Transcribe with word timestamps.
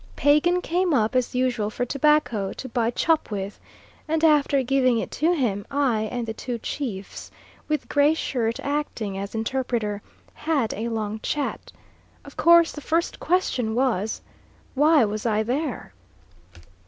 Pagan 0.15 0.61
came 0.61 0.95
up 0.95 1.15
as 1.15 1.35
usual 1.35 1.69
for 1.69 1.85
tobacco 1.85 2.53
to 2.53 2.67
buy 2.67 2.89
chop 2.89 3.29
with; 3.29 3.59
and 4.07 4.23
after 4.23 4.63
giving 4.63 4.97
it 4.97 5.11
to 5.11 5.31
him, 5.35 5.63
I 5.69 6.05
and 6.05 6.25
the 6.25 6.33
two 6.33 6.57
chiefs, 6.57 7.29
with 7.67 7.87
Gray 7.87 8.15
Shirt 8.15 8.59
acting 8.61 9.15
as 9.15 9.35
interpreter, 9.35 10.01
had 10.33 10.73
a 10.73 10.89
long 10.89 11.19
chat. 11.21 11.71
Of 12.25 12.35
course 12.35 12.71
the 12.71 12.81
first 12.81 13.19
question 13.19 13.75
was, 13.75 14.23
Why 14.73 15.05
was 15.05 15.27
I 15.27 15.43
there? 15.43 15.93